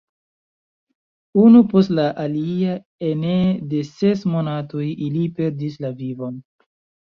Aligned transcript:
Unu 1.41 1.59
post 1.73 1.93
la 1.99 2.05
alia, 2.23 2.77
ene 3.09 3.35
de 3.75 3.83
ses 3.91 4.25
monatoj, 4.37 4.87
ili 5.09 5.23
perdis 5.37 5.79
la 5.87 5.93
vivon. 6.03 6.43